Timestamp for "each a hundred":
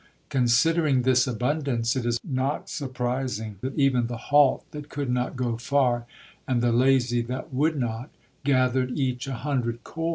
8.97-9.83